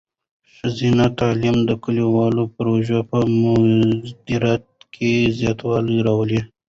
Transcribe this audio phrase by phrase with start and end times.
[0.53, 4.63] ښځینه تعلیم د کلیوالو پروژو په مؤثریت
[4.95, 6.39] کې زیاتوالی راولي.